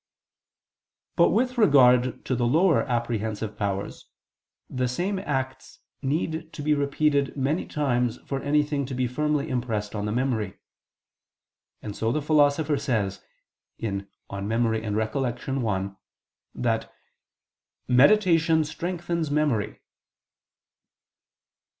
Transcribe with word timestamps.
But 1.15 1.29
with 1.29 1.59
regard 1.59 2.25
to 2.25 2.35
the 2.35 2.47
lower 2.47 2.81
apprehensive 2.89 3.55
powers, 3.55 4.07
the 4.67 4.87
same 4.87 5.19
acts 5.19 5.77
need 6.01 6.51
to 6.53 6.63
be 6.63 6.73
repeated 6.73 7.37
many 7.37 7.67
times 7.67 8.17
for 8.25 8.41
anything 8.41 8.87
to 8.87 8.95
be 8.95 9.05
firmly 9.05 9.47
impressed 9.49 9.93
on 9.93 10.05
the 10.07 10.11
memory. 10.11 10.57
And 11.83 11.95
so 11.95 12.11
the 12.11 12.19
Philosopher 12.19 12.77
says 12.79 13.21
(De 13.77 14.03
Memor. 14.31 14.73
et 14.73 14.89
Remin. 14.91 15.61
1) 15.61 15.97
that 16.55 16.91
"meditation 17.87 18.63
strengthens 18.65 19.29
memory." 19.29 19.81